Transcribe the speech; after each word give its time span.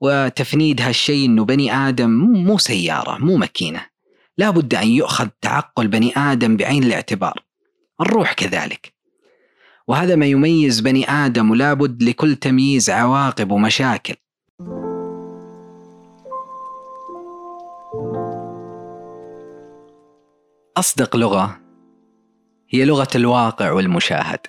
وتفنيد 0.00 0.80
هالشيء 0.80 1.26
أنه 1.26 1.44
بني 1.44 1.74
آدم 1.74 2.10
مو 2.10 2.58
سيارة 2.58 3.18
مو 3.18 3.36
ماكينة. 3.36 3.86
لا 4.38 4.50
بد 4.50 4.74
أن 4.74 4.88
يؤخذ 4.88 5.28
تعقل 5.40 5.88
بني 5.88 6.12
آدم 6.16 6.56
بعين 6.56 6.82
الاعتبار. 6.82 7.44
الروح 8.00 8.32
كذلك. 8.32 8.94
وهذا 9.88 10.16
ما 10.16 10.26
يميز 10.26 10.80
بني 10.80 11.10
آدم 11.10 11.50
ولا 11.50 11.74
بد 11.74 12.02
لكل 12.02 12.36
تمييز 12.36 12.90
عواقب 12.90 13.50
ومشاكل. 13.50 14.14
أصدق 20.76 21.16
لغة 21.16 21.58
هي 22.70 22.84
لغة 22.84 23.08
الواقع 23.14 23.72
والمشاهد. 23.72 24.40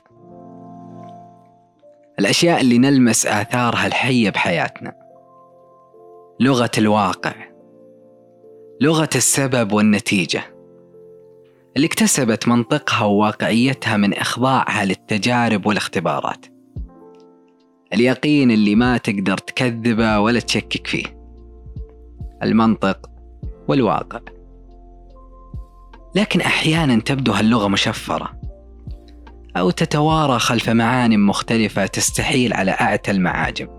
الأشياء 2.20 2.61
اللي 2.61 2.77
نلمس 2.77 3.25
آثارها 3.25 3.88
الحية 3.88 4.29
بحياتنا. 4.29 4.98
لغة 6.42 6.72
الواقع 6.77 7.34
لغة 8.82 9.09
السبب 9.16 9.72
والنتيجة. 9.72 10.44
اللي 11.76 11.88
اكتسبت 11.88 12.48
منطقها 12.48 13.05
وواقعيتها 13.05 13.98
من 13.98 14.13
إخضاعها 14.13 14.86
للتجارب 14.86 15.66
والاختبارات. 15.66 16.46
اليقين 17.94 18.52
اللي 18.52 18.76
ما 18.76 18.98
تقدر 18.98 19.38
تكذبه 19.38 20.20
ولا 20.20 20.40
تشكك 20.40 20.88
فيه. 20.88 21.05
المنطق 22.44 23.10
والواقع. 23.68 24.20
لكن 26.16 26.41
أحيانا 26.41 26.99
تبدو 26.99 27.32
هاللغة 27.32 27.68
مشفرة 27.68 28.32
أو 29.58 29.70
تتوارى 29.70 30.40
خلف 30.40 30.70
معان 30.70 31.20
مختلفة 31.20 31.85
تستحيل 31.85 32.54
على 32.54 32.71
أعتى 32.71 33.12
المعاجم. 33.12 33.79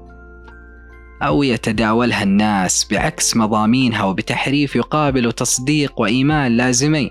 أو 1.23 1.43
يتداولها 1.43 2.23
الناس 2.23 2.87
بعكس 2.91 3.37
مضامينها 3.37 4.05
وبتحريف 4.05 4.77
يقابل 4.77 5.33
تصديق 5.33 6.01
وإيمان 6.01 6.57
لازمين. 6.57 7.11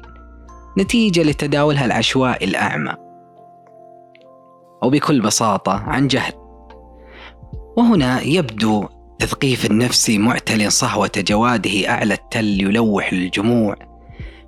نتيجة 0.77 1.23
لتداولها 1.23 1.85
العشوائي 1.85 2.45
الأعمى. 2.45 2.93
أو 4.83 4.89
بكل 4.89 5.21
بساطة 5.21 5.73
عن 5.73 6.07
جهل. 6.07 6.33
وهنا 7.77 8.21
يبدو 8.21 8.85
تثقيف 9.19 9.65
النفسي 9.65 10.17
معتل 10.17 10.71
صهوة 10.71 11.11
جواده 11.17 11.89
أعلى 11.89 12.13
التل 12.13 12.61
يلوح 12.61 13.11
الجموع 13.11 13.75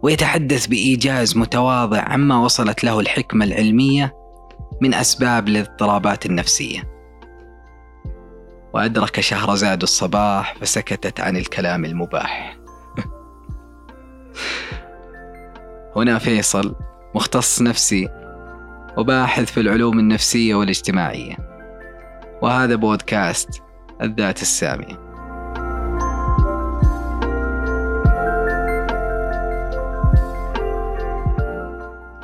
ويتحدث 0.03 0.67
بإيجاز 0.67 1.37
متواضع 1.37 2.01
عما 2.01 2.43
وصلت 2.43 2.83
له 2.83 2.99
الحكمة 2.99 3.45
العلمية 3.45 4.13
من 4.81 4.93
أسباب 4.93 5.47
الاضطرابات 5.47 6.25
النفسية. 6.25 6.90
وأدرك 8.73 9.19
شهرزاد 9.19 9.81
الصباح 9.81 10.55
فسكتت 10.61 11.19
عن 11.19 11.37
الكلام 11.37 11.85
المباح. 11.85 12.57
هنا 15.95 16.17
فيصل 16.17 16.75
مختص 17.15 17.61
نفسي 17.61 18.09
وباحث 18.97 19.51
في 19.51 19.59
العلوم 19.59 19.99
النفسية 19.99 20.55
والاجتماعية. 20.55 21.35
وهذا 22.41 22.75
بودكاست 22.75 23.61
الذات 24.01 24.41
السامية 24.41 25.11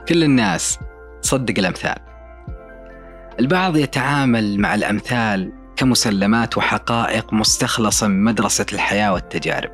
كل 0.08 0.24
الناس 0.24 0.80
تصدق 1.22 1.60
الأمثال. 1.60 1.98
البعض 3.40 3.78
يتعامل 3.78 4.60
مع 4.60 4.76
الأمثال 4.76 5.67
كمسلمات 5.78 6.58
وحقائق 6.58 7.34
مستخلصة 7.34 8.08
من 8.08 8.24
مدرسة 8.24 8.66
الحياة 8.74 9.14
والتجارب. 9.14 9.72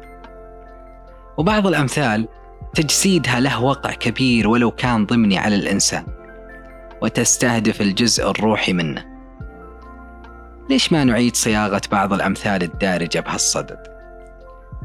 وبعض 1.37 1.67
الأمثال 1.67 2.27
تجسيدها 2.73 3.39
له 3.39 3.63
وقع 3.63 3.93
كبير 3.93 4.47
ولو 4.47 4.71
كان 4.71 5.05
ضمني 5.05 5.37
على 5.37 5.55
الإنسان 5.55 6.05
وتستهدف 7.01 7.81
الجزء 7.81 8.29
الروحي 8.29 8.73
منه. 8.73 9.05
ليش 10.69 10.91
ما 10.91 11.03
نعيد 11.03 11.35
صياغة 11.35 11.81
بعض 11.91 12.13
الأمثال 12.13 12.63
الدارجة 12.63 13.19
بهالصدد؟ 13.19 13.79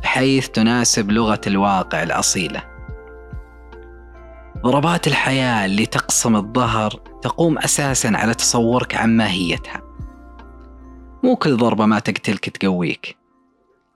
بحيث 0.03 0.49
تناسب 0.49 1.11
لغة 1.11 1.41
الواقع 1.47 2.03
الأصيلة. 2.03 2.63
ضربات 4.63 5.07
الحياة 5.07 5.65
اللي 5.65 5.87
تقسم 5.87 6.37
الظهر 6.37 6.91
تقوم 7.23 7.59
أساسا 7.59 8.09
على 8.15 8.35
تصورك 8.35 8.95
عن 8.95 9.17
ماهيتها. 9.17 9.88
مو 11.23 11.37
كل 11.37 11.57
ضربة 11.57 11.87
ما 11.87 11.99
تقتلك 11.99 12.49
تقويك. 12.49 13.17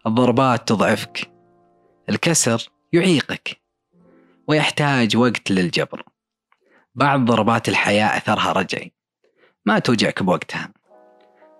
الضربات 0.06 0.68
تضعفك. 0.68 1.30
الكسر 2.08 2.70
يعيقك. 2.92 3.60
ويحتاج 4.48 5.16
وقت 5.16 5.50
للجبر. 5.50 6.02
بعض 6.94 7.24
ضربات 7.24 7.68
الحياة 7.68 8.16
أثرها 8.16 8.52
رجعي. 8.52 8.92
ما 9.66 9.78
توجعك 9.78 10.22
بوقتها. 10.22 10.72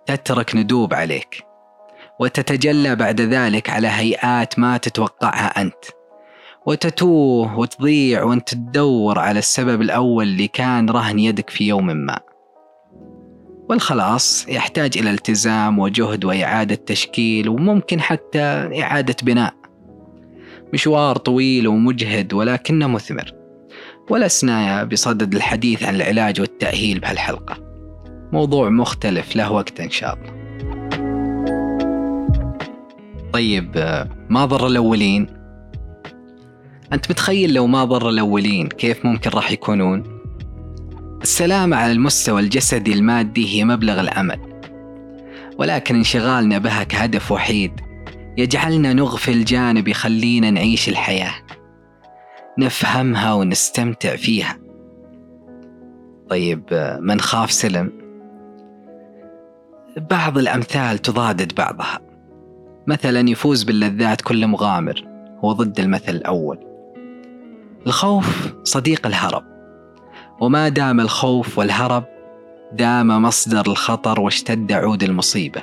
تترك 0.05 0.55
ندوب 0.55 0.93
عليك. 0.93 1.43
وتتجلى 2.19 2.95
بعد 2.95 3.21
ذلك 3.21 3.69
على 3.69 3.87
هيئات 3.87 4.59
ما 4.59 4.77
تتوقعها 4.77 5.61
أنت. 5.61 5.85
وتتوه 6.65 7.59
وتضيع 7.59 8.23
وأنت 8.23 8.53
تدور 8.53 9.19
على 9.19 9.39
السبب 9.39 9.81
الأول 9.81 10.27
اللي 10.27 10.47
كان 10.47 10.89
رهن 10.89 11.19
يدك 11.19 11.49
في 11.49 11.67
يوم 11.67 11.85
ما. 11.85 12.32
والخلاص 13.69 14.45
يحتاج 14.49 14.97
إلى 14.97 15.09
التزام 15.09 15.79
وجهد 15.79 16.25
وإعادة 16.25 16.75
تشكيل 16.75 17.49
وممكن 17.49 18.01
حتى 18.01 18.39
إعادة 18.81 19.15
بناء. 19.23 19.53
مشوار 20.73 21.17
طويل 21.17 21.67
ومجهد 21.67 22.33
ولكنه 22.33 22.87
مثمر. 22.87 23.31
ولسنا 24.09 24.83
بصدد 24.83 25.35
الحديث 25.35 25.83
عن 25.83 25.95
العلاج 25.95 26.41
والتأهيل 26.41 26.99
بهالحلقة. 26.99 27.57
موضوع 28.31 28.69
مختلف 28.69 29.35
له 29.35 29.51
وقت 29.51 29.79
إن 29.79 29.89
شاء 29.89 30.13
الله. 30.13 30.43
طيب 33.33 33.97
ما 34.29 34.45
ضر 34.45 34.67
الأولين؟ 34.67 35.27
أنت 36.93 37.11
متخيل 37.11 37.53
لو 37.53 37.67
ما 37.67 37.83
ضر 37.83 38.09
الأولين 38.09 38.67
كيف 38.67 39.05
ممكن 39.05 39.29
راح 39.29 39.51
يكونون؟ 39.51 40.12
السلامة 41.23 41.77
على 41.77 41.91
المستوى 41.91 42.41
الجسدي 42.41 42.93
المادي 42.93 43.55
هي 43.55 43.65
مبلغ 43.65 43.99
الأمل. 43.99 44.39
ولكن 45.57 45.95
انشغالنا 45.95 46.57
بها 46.57 46.83
كهدف 46.83 47.31
وحيد 47.31 47.71
يجعلنا 48.37 48.93
نغفل 48.93 49.45
جانب 49.45 49.87
يخلينا 49.87 50.51
نعيش 50.51 50.89
الحياة. 50.89 51.33
نفهمها 52.59 53.33
ونستمتع 53.33 54.15
فيها. 54.15 54.59
طيب 56.29 56.63
من 57.01 57.21
خاف 57.21 57.51
سلم؟ 57.51 57.91
بعض 59.97 60.37
الأمثال 60.37 60.97
تضادد 60.97 61.55
بعضها. 61.55 61.99
مثلا 62.87 63.29
يفوز 63.29 63.63
باللذات 63.63 64.21
كل 64.21 64.47
مغامر 64.47 65.03
هو 65.43 65.51
ضد 65.53 65.79
المثل 65.79 66.15
الأول. 66.15 66.59
الخوف 67.87 68.53
صديق 68.63 69.07
الهرب. 69.07 69.52
وما 70.39 70.69
دام 70.69 70.99
الخوف 70.99 71.57
والهرب 71.57 72.03
دام 72.73 73.21
مصدر 73.21 73.67
الخطر 73.67 74.19
واشتد 74.19 74.71
عود 74.71 75.03
المصيبة. 75.03 75.61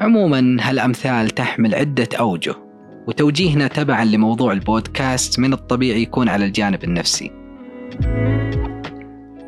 عموما 0.00 0.56
هالأمثال 0.60 1.30
تحمل 1.30 1.74
عدة 1.74 2.08
أوجه 2.20 2.54
وتوجيهنا 3.06 3.66
تبعا 3.66 4.04
لموضوع 4.04 4.52
البودكاست 4.52 5.38
من 5.38 5.52
الطبيعي 5.52 6.02
يكون 6.02 6.28
على 6.28 6.44
الجانب 6.44 6.84
النفسي. 6.84 7.30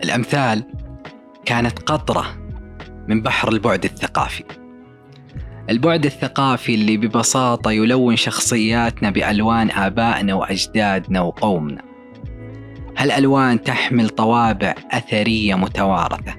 الأمثال 0.04 0.64
كانت 1.44 1.78
قطرة 1.78 2.24
من 3.08 3.22
بحر 3.22 3.48
البعد 3.48 3.84
الثقافي. 3.84 4.44
البعد 5.70 6.04
الثقافي 6.04 6.74
اللي 6.74 6.96
ببساطة 6.96 7.70
يلون 7.70 8.16
شخصياتنا 8.16 9.10
بألوان 9.10 9.70
آبائنا 9.70 10.34
وأجدادنا 10.34 11.20
وقومنا. 11.20 11.91
هالألوان 13.02 13.62
تحمل 13.62 14.08
طوابع 14.08 14.74
أثرية 14.90 15.54
متوارثة. 15.54 16.34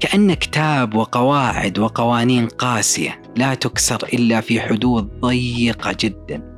كأن 0.00 0.34
كتاب 0.34 0.94
وقواعد 0.94 1.78
وقوانين 1.78 2.46
قاسية 2.46 3.22
لا 3.36 3.54
تكسر 3.54 4.08
إلا 4.12 4.40
في 4.40 4.60
حدود 4.60 5.20
ضيقة 5.20 5.96
جدا. 6.00 6.54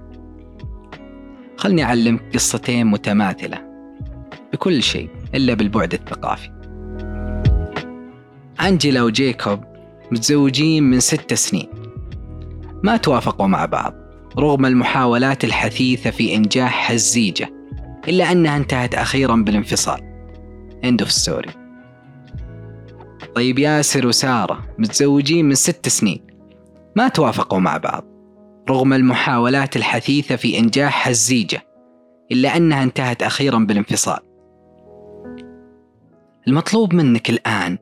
خلني 1.57 1.85
أعلمك 1.85 2.35
قصتين 2.35 2.87
متماثلة 2.87 3.59
بكل 4.53 4.83
شيء 4.83 5.11
إلا 5.35 5.55
بالبعد 5.55 5.93
الثقافي. 5.95 6.51
أنجيلا 8.61 9.03
وجيكوب 9.03 9.65
متزوجين 10.13 10.83
من 10.83 11.01
ست 11.01 11.35
سنين. 11.35 11.69
ما 12.83 12.97
توافقوا 12.97 13.47
مع 13.47 13.65
بعض 13.67 13.95
رغم 14.39 14.67
المحاولات 14.67 15.45
الحثيثة 15.45 16.11
في 16.11 16.35
إنجاح 16.35 16.91
هالزيجة. 16.91 17.56
إلا 18.09 18.33
أنها 18.33 18.57
انتهت 18.57 18.95
أخيرا 18.95 19.37
بالانفصال. 19.37 20.01
End 20.85 21.05
of 21.07 21.11
story. 21.11 21.51
طيب 23.35 23.59
ياسر 23.59 24.07
وسارة 24.07 24.67
متزوجين 24.79 25.45
من 25.45 25.55
ست 25.55 25.89
سنين. 25.89 26.27
ما 26.97 27.09
توافقوا 27.09 27.59
مع 27.59 27.77
بعض 27.77 28.05
رغم 28.71 28.93
المحاولات 28.93 29.77
الحثيثة 29.77 30.37
في 30.37 30.59
إنجاح 30.59 31.09
هالزيجة 31.09 31.63
إلا 32.33 32.57
أنها 32.57 32.83
انتهت 32.83 33.23
أخيرا 33.23 33.59
بالانفصال. 33.59 34.19
المطلوب 36.49 36.95
منك 36.95 37.31
الآن 37.31 37.79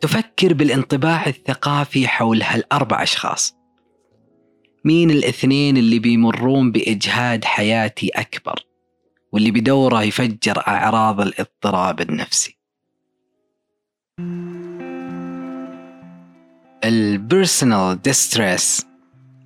تفكر 0.00 0.54
بالانطباع 0.54 1.26
الثقافي 1.26 2.08
حول 2.08 2.42
هالأربع 2.42 3.02
أشخاص. 3.02 3.56
مين 4.84 5.10
الاثنين 5.10 5.76
اللي 5.76 5.98
بيمرون 5.98 6.72
بإجهاد 6.72 7.44
حياتي 7.44 8.08
أكبر؟ 8.08 8.65
واللي 9.36 9.50
بدوره 9.50 10.02
يفجر 10.02 10.62
أعراض 10.68 11.20
الاضطراب 11.20 12.00
النفسي. 12.00 12.58
ال 16.84 16.97
personal 16.97 18.02
distress 18.02 18.86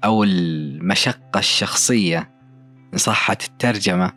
أو 0.05 0.25
المشقة 0.25 1.39
الشخصية 1.39 2.31
إن 2.93 2.99
صحت 2.99 3.49
الترجمة 3.49 4.13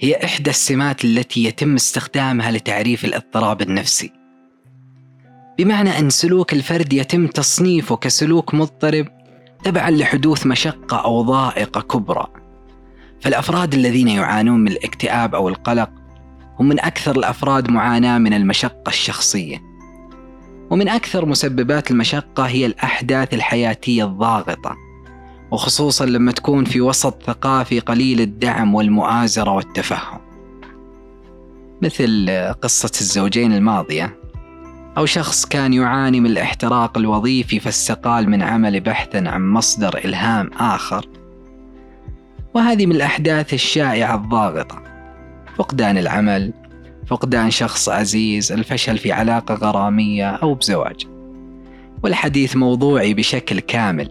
هي 0.00 0.24
إحدى 0.24 0.50
السمات 0.50 1.04
التي 1.04 1.44
يتم 1.44 1.74
استخدامها 1.74 2.50
لتعريف 2.50 3.04
الاضطراب 3.04 3.62
النفسي. 3.62 4.12
بمعنى 5.58 5.98
أن 5.98 6.10
سلوك 6.10 6.52
الفرد 6.52 6.92
يتم 6.92 7.26
تصنيفه 7.26 7.96
كسلوك 7.96 8.54
مضطرب 8.54 9.08
تبعا 9.64 9.90
لحدوث 9.90 10.46
مشقة 10.46 10.96
أو 10.96 11.22
ضائقة 11.22 11.80
كبرى. 11.80 12.37
فالأفراد 13.20 13.74
الذين 13.74 14.08
يعانون 14.08 14.60
من 14.60 14.68
الاكتئاب 14.68 15.34
أو 15.34 15.48
القلق 15.48 15.90
هم 16.60 16.68
من 16.68 16.80
أكثر 16.80 17.16
الأفراد 17.16 17.70
معاناة 17.70 18.18
من 18.18 18.34
المشقة 18.34 18.88
الشخصية. 18.88 19.62
ومن 20.70 20.88
أكثر 20.88 21.26
مسببات 21.26 21.90
المشقة 21.90 22.46
هي 22.46 22.66
الأحداث 22.66 23.34
الحياتية 23.34 24.04
الضاغطة 24.04 24.76
وخصوصا 25.50 26.06
لما 26.06 26.32
تكون 26.32 26.64
في 26.64 26.80
وسط 26.80 27.22
ثقافي 27.22 27.80
قليل 27.80 28.20
الدعم 28.20 28.74
والمؤازرة 28.74 29.50
والتفهم. 29.50 30.18
مثل 31.82 32.30
قصة 32.62 32.92
الزوجين 33.00 33.52
الماضية 33.52 34.18
أو 34.98 35.06
شخص 35.06 35.46
كان 35.46 35.72
يعاني 35.72 36.20
من 36.20 36.26
الاحتراق 36.26 36.98
الوظيفي 36.98 37.60
فاستقال 37.60 38.30
من 38.30 38.42
عمله 38.42 38.78
بحثا 38.78 39.18
عن 39.18 39.48
مصدر 39.48 39.98
إلهام 40.04 40.50
آخر 40.52 41.06
وهذه 42.54 42.86
من 42.86 42.96
الأحداث 42.96 43.54
الشائعة 43.54 44.14
الضاغطة. 44.14 44.82
فقدان 45.56 45.98
العمل 45.98 46.52
فقدان 47.06 47.50
شخص 47.50 47.88
عزيز 47.88 48.52
الفشل 48.52 48.98
في 48.98 49.12
علاقة 49.12 49.54
غرامية 49.54 50.30
أو 50.30 50.54
بزواج. 50.54 51.06
والحديث 52.04 52.56
موضوعي 52.56 53.14
بشكل 53.14 53.60
كامل. 53.60 54.10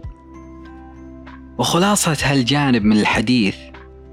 وخلاصة 1.58 2.16
هالجانب 2.22 2.84
من 2.84 2.96
الحديث 3.00 3.56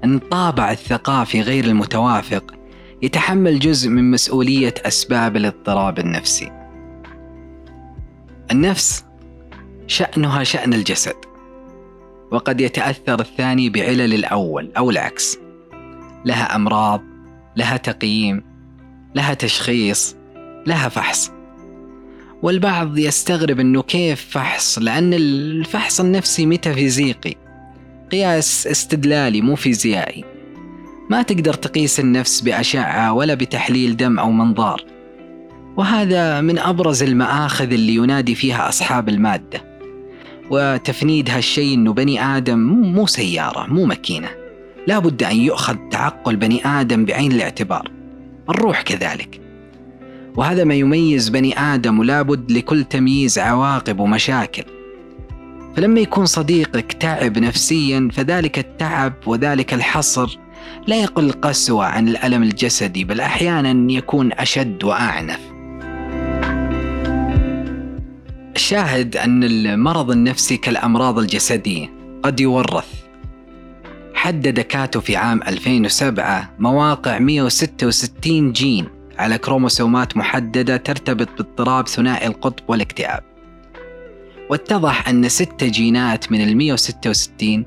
أن 0.04 0.14
الطابع 0.14 0.70
الثقافي 0.70 1.40
غير 1.40 1.64
المتوافق 1.64 2.54
يتحمل 3.02 3.58
جزء 3.58 3.90
من 3.90 4.10
مسؤولية 4.10 4.74
أسباب 4.84 5.36
الاضطراب 5.36 5.98
النفسي. 5.98 6.52
النفس 8.50 9.04
شأنها 9.86 10.44
شأن 10.44 10.74
الجسد، 10.74 11.14
وقد 12.32 12.60
يتأثر 12.60 13.20
الثاني 13.20 13.70
بعلل 13.70 14.14
الأول 14.14 14.72
أو 14.76 14.90
العكس. 14.90 15.38
لها 16.24 16.56
أمراض، 16.56 17.02
لها 17.56 17.76
تقييم، 17.76 18.42
لها 19.14 19.34
تشخيص، 19.34 20.16
لها 20.66 20.88
فحص. 20.88 21.32
والبعض 22.42 22.98
يستغرب 22.98 23.60
إنه 23.60 23.82
كيف 23.82 24.26
فحص 24.30 24.78
لأن 24.78 25.14
الفحص 25.14 26.00
النفسي 26.00 26.46
ميتافيزيقي 26.46 27.34
قياس 28.12 28.66
استدلالي 28.66 29.40
مو 29.40 29.54
فيزيائي 29.54 30.24
ما 31.10 31.22
تقدر 31.22 31.54
تقيس 31.54 32.00
النفس 32.00 32.40
بأشعة 32.40 33.12
ولا 33.12 33.34
بتحليل 33.34 33.96
دم 33.96 34.18
أو 34.18 34.30
منظار 34.30 34.84
وهذا 35.76 36.40
من 36.40 36.58
أبرز 36.58 37.02
المآخذ 37.02 37.72
اللي 37.72 37.94
ينادي 37.94 38.34
فيها 38.34 38.68
أصحاب 38.68 39.08
المادة 39.08 39.75
وتفنيد 40.50 41.30
هالشيء 41.30 41.74
أنه 41.74 41.92
بني 41.92 42.36
آدم 42.36 42.58
مو 42.58 43.06
سيارة 43.06 43.66
مو 43.66 43.84
ماكينة. 43.84 44.28
لا 44.86 44.98
بد 44.98 45.22
أن 45.22 45.36
يؤخذ 45.36 45.76
تعقل 45.90 46.36
بني 46.36 46.66
آدم 46.66 47.04
بعين 47.04 47.32
الاعتبار. 47.32 47.90
الروح 48.50 48.82
كذلك. 48.82 49.40
وهذا 50.36 50.64
ما 50.64 50.74
يميز 50.74 51.28
بني 51.28 51.58
آدم 51.58 51.98
ولا 51.98 52.22
بد 52.22 52.52
لكل 52.52 52.84
تمييز 52.84 53.38
عواقب 53.38 54.00
ومشاكل. 54.00 54.64
فلما 55.76 56.00
يكون 56.00 56.26
صديقك 56.26 56.92
تعب 56.92 57.38
نفسيا 57.38 58.08
فذلك 58.12 58.58
التعب 58.58 59.12
وذلك 59.26 59.74
الحصر 59.74 60.38
لا 60.86 61.02
يقل 61.02 61.32
قسوة 61.32 61.84
عن 61.84 62.08
الألم 62.08 62.42
الجسدي 62.42 63.04
بل 63.04 63.20
أحيانا 63.20 63.92
يكون 63.92 64.32
أشد 64.32 64.84
وأعنف. 64.84 65.55
الشاهد 68.56 69.16
أن 69.16 69.44
المرض 69.44 70.10
النفسي 70.10 70.56
كالأمراض 70.56 71.18
الجسدية 71.18 71.92
قد 72.22 72.40
يورث. 72.40 72.88
حدد 74.14 74.60
كاتو 74.60 75.00
في 75.00 75.16
عام 75.16 75.42
2007 75.42 76.50
مواقع 76.58 77.18
166 77.18 78.52
جين 78.52 78.88
على 79.18 79.38
كروموسومات 79.38 80.16
محددة 80.16 80.76
ترتبط 80.76 81.28
باضطراب 81.38 81.88
ثنائي 81.88 82.26
القطب 82.26 82.64
والاكتئاب. 82.68 83.22
واتضح 84.50 85.08
أن 85.08 85.28
ستة 85.28 85.66
جينات 85.66 86.32
من 86.32 86.40
ال 86.40 86.56
166 86.56 87.64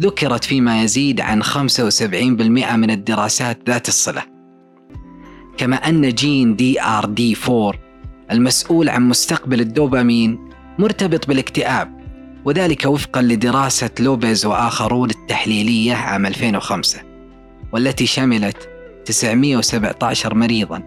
ذكرت 0.00 0.44
فيما 0.44 0.82
يزيد 0.82 1.20
عن 1.20 1.42
75% 1.42 2.76
من 2.76 2.90
الدراسات 2.90 3.58
ذات 3.66 3.88
الصلة. 3.88 4.22
كما 5.56 5.76
أن 5.76 6.08
جين 6.08 6.56
DRD 6.56 7.36
4 7.48 7.89
المسؤول 8.30 8.88
عن 8.88 9.08
مستقبل 9.08 9.60
الدوبامين 9.60 10.50
مرتبط 10.78 11.28
بالاكتئاب 11.28 12.00
وذلك 12.44 12.84
وفقا 12.84 13.22
لدراسة 13.22 13.90
لوبيز 14.00 14.46
وآخرون 14.46 15.10
التحليلية 15.10 15.94
عام 15.94 16.26
2005 16.26 17.00
والتي 17.72 18.06
شملت 18.06 18.68
917 19.04 20.34
مريضا 20.34 20.82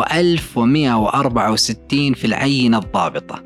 و1164 0.00 1.90
في 1.90 2.24
العينة 2.24 2.78
الضابطة. 2.78 3.42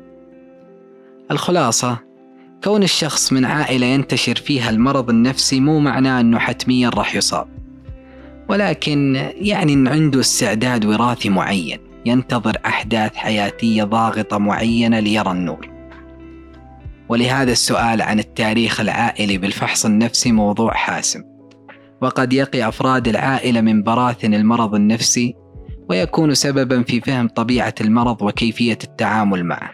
الخلاصة 1.31 1.97
كون 2.63 2.83
الشخص 2.83 3.33
من 3.33 3.45
عائلة 3.45 3.85
ينتشر 3.85 4.35
فيها 4.35 4.69
المرض 4.69 5.09
النفسي 5.09 5.59
مو 5.59 5.79
معناه 5.79 6.19
أنه 6.19 6.39
حتميا 6.39 6.89
راح 6.89 7.15
يصاب 7.15 7.47
ولكن 8.49 9.15
يعني 9.35 9.73
أن 9.73 9.87
عنده 9.87 10.19
استعداد 10.19 10.85
وراثي 10.85 11.29
معين. 11.29 11.86
ينتظر 12.07 12.57
أحداث 12.65 13.15
حياتية 13.15 13.83
ضاغطة 13.83 14.37
معينة 14.37 14.99
ليرى 14.99 15.31
النور. 15.31 15.69
ولهذا 17.09 17.51
السؤال 17.51 18.01
عن 18.01 18.19
التاريخ 18.19 18.79
العائلي 18.79 19.37
بالفحص 19.37 19.85
النفسي 19.85 20.31
موضوع 20.31 20.73
حاسم. 20.73 21.23
وقد 22.01 22.33
يقي 22.33 22.67
أفراد 22.67 23.07
العائلة 23.07 23.61
من 23.61 23.83
براثن 23.83 24.33
المرض 24.33 24.75
النفسي 24.75 25.35
ويكون 25.89 26.33
سببا 26.33 26.83
في 26.83 27.01
فهم 27.01 27.27
طبيعة 27.27 27.75
المرض 27.81 28.21
وكيفية 28.21 28.77
التعامل 28.83 29.45
معه. 29.45 29.71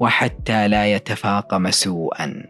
وحتى 0.00 0.68
لا 0.68 0.94
يتفاقم 0.94 1.70
سوءا. 1.70 2.42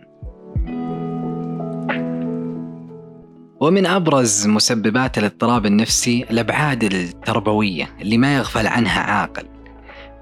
ومن 3.65 3.87
أبرز 3.87 4.47
مسببات 4.47 5.19
الاضطراب 5.19 5.67
النفسي 5.67 6.25
الأبعاد 6.31 6.85
التربوية 6.85 7.91
اللي 8.01 8.19
ما 8.19 8.37
يغفل 8.37 8.67
عنها 8.67 9.01
عاقل 9.01 9.47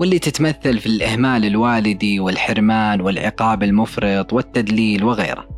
واللي 0.00 0.18
تتمثل 0.18 0.78
في 0.78 0.86
الإهمال 0.86 1.44
الوالدي 1.44 2.20
والحرمان 2.20 3.00
والعقاب 3.00 3.62
المفرط 3.62 4.32
والتدليل 4.32 5.04
وغيره. 5.04 5.48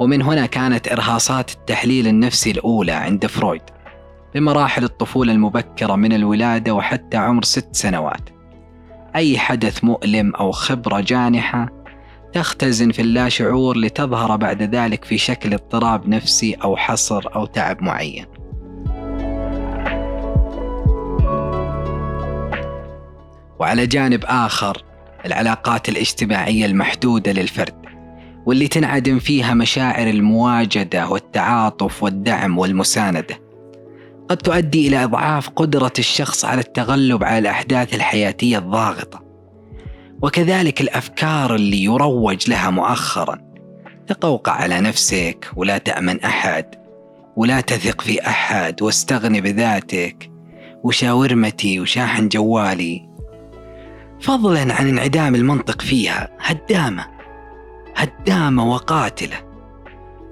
ومن 0.00 0.22
هنا 0.22 0.46
كانت 0.46 0.88
إرهاصات 0.88 1.52
التحليل 1.54 2.06
النفسي 2.06 2.50
الأولى 2.50 2.92
عند 2.92 3.26
فرويد 3.26 3.62
بمراحل 4.34 4.84
الطفولة 4.84 5.32
المبكرة 5.32 5.96
من 5.96 6.12
الولادة 6.12 6.74
وحتى 6.74 7.16
عمر 7.16 7.44
ست 7.44 7.68
سنوات. 7.72 8.30
أي 9.16 9.38
حدث 9.38 9.84
مؤلم 9.84 10.34
أو 10.34 10.52
خبرة 10.52 11.00
جانحة 11.00 11.68
تختزن 12.34 12.90
في 12.90 13.02
اللاشعور 13.02 13.76
لتظهر 13.78 14.36
بعد 14.36 14.62
ذلك 14.62 15.04
في 15.04 15.18
شكل 15.18 15.54
اضطراب 15.54 16.08
نفسي 16.08 16.54
أو 16.54 16.76
حصر 16.76 17.34
أو 17.34 17.46
تعب 17.46 17.82
معين. 17.82 18.26
وعلى 23.58 23.86
جانب 23.86 24.24
آخر 24.24 24.82
العلاقات 25.26 25.88
الاجتماعية 25.88 26.66
المحدودة 26.66 27.32
للفرد 27.32 27.74
واللي 28.46 28.68
تنعدم 28.68 29.18
فيها 29.18 29.54
مشاعر 29.54 30.06
المواجدة 30.10 31.08
والتعاطف 31.08 32.02
والدعم 32.02 32.58
والمساندة 32.58 33.40
قد 34.28 34.36
تؤدي 34.36 34.88
إلى 34.88 35.04
إضعاف 35.04 35.48
قدرة 35.48 35.92
الشخص 35.98 36.44
على 36.44 36.60
التغلب 36.60 37.24
على 37.24 37.38
الأحداث 37.38 37.94
الحياتية 37.94 38.58
الضاغطة 38.58 39.23
وكذلك 40.24 40.80
الأفكار 40.80 41.54
اللي 41.54 41.84
يروج 41.84 42.50
لها 42.50 42.70
مؤخرا. 42.70 43.38
تقوقع 44.06 44.52
على 44.52 44.80
نفسك 44.80 45.50
ولا 45.56 45.78
تأمن 45.78 46.20
أحد 46.20 46.66
ولا 47.36 47.60
تثق 47.60 48.00
في 48.00 48.26
أحد 48.26 48.82
واستغني 48.82 49.40
بذاتك. 49.40 50.30
وشاورمتي 50.84 51.80
وشاحن 51.80 52.28
جوالي. 52.28 53.08
فضلا 54.20 54.74
عن 54.74 54.88
انعدام 54.88 55.34
المنطق 55.34 55.82
فيها 55.82 56.28
هدامة 56.40 57.06
هدامة 57.96 58.72
وقاتلة. 58.72 59.36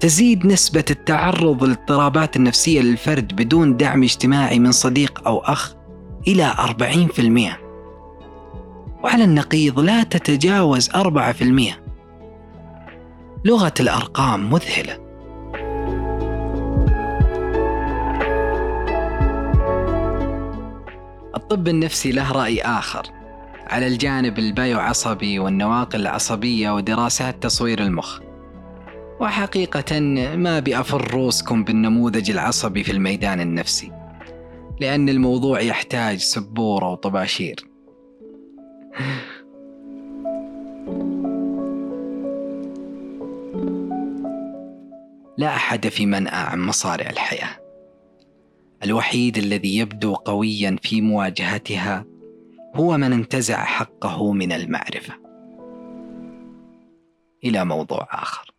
تزيد 0.01 0.47
نسبة 0.47 0.85
التعرض 0.91 1.65
للاضطرابات 1.65 2.37
النفسية 2.37 2.81
للفرد 2.81 3.37
بدون 3.37 3.77
دعم 3.77 4.03
اجتماعي 4.03 4.59
من 4.59 4.73
صديق 4.73 5.23
أو 5.27 5.39
أخ 5.39 5.75
إلى 6.29 6.55
40% 6.59 7.62
وعلى 9.03 9.25
النقيض 9.25 9.81
لا 9.81 10.03
تتجاوز 10.03 10.91
4% 10.91 11.83
لغة 13.45 13.75
الأرقام 13.81 14.51
مذهلة. 14.51 15.03
الطب 21.37 21.69
النفسي 21.69 22.13
له 22.13 22.33
رأي 22.33 22.61
آخر. 22.61 23.03
على 23.67 23.87
الجانب 23.87 24.39
البايو 24.39 24.79
عصبي 24.79 25.39
والنواقل 25.39 26.01
العصبية 26.01 26.71
ودراسات 26.71 27.43
تصوير 27.43 27.83
المخ. 27.83 28.21
وحقيقة 29.21 30.01
ما 30.37 30.61
بأفر 30.61 31.11
روسكم 31.15 31.65
بالنموذج 31.65 32.31
العصبي 32.31 32.85
في 32.85 32.93
الميدان 32.93 33.41
النفسي. 33.41 33.93
لأن 34.81 35.09
الموضوع 35.09 35.61
يحتاج 35.61 36.19
سبورة 36.19 36.89
وطباشير. 36.93 37.72
لا 45.39 45.57
أحد 45.57 45.89
في 45.89 46.07
منأى 46.07 46.35
عن 46.35 46.61
مصارع 46.61 47.11
الحياة. 47.11 47.57
الوحيد 48.85 49.39
الذي 49.39 49.79
يبدو 49.79 50.15
قويا 50.15 50.77
في 50.83 51.01
مواجهتها 51.01 52.05
هو 52.75 52.97
من 52.97 53.13
انتزع 53.13 53.65
حقه 53.65 54.33
من 54.33 54.53
المعرفة. 54.53 55.15
إلى 57.45 57.65
موضوع 57.65 58.09
آخر. 58.11 58.52